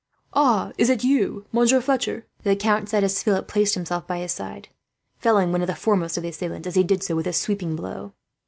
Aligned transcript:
"Ah, 0.33 0.71
is 0.79 0.89
it 0.89 1.03
you, 1.03 1.45
Monsieur 1.51 1.79
Fletcher?" 1.79 2.25
the 2.41 2.55
count 2.55 2.89
said, 2.89 3.03
as 3.03 3.21
Philip 3.21 3.47
placed 3.47 3.75
himself 3.75 4.07
beside 4.07 4.65
him, 4.65 4.73
felling 5.19 5.51
one 5.51 5.61
of 5.61 5.67
the 5.67 5.75
foremost 5.75 6.17
of 6.17 6.23
the 6.23 6.29
assailants, 6.29 6.65
as 6.67 6.73
he 6.73 6.83
did 6.83 7.03
so, 7.03 7.15
with 7.15 7.27
a 7.27 7.33
sweeping 7.33 7.75
blow. 7.75 8.13